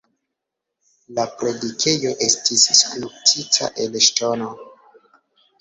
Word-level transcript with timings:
La 1.17 1.25
predikejo 1.41 2.13
estis 2.29 2.63
skulptita 2.79 3.71
el 3.85 3.99
ŝtono. 4.07 4.49